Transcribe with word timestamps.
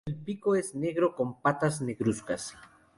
El 0.07 0.15
pico 0.17 0.55
es 0.55 0.73
negro 0.73 1.13
con 1.15 1.43
patas 1.43 1.79
negruzcas. 1.79 2.55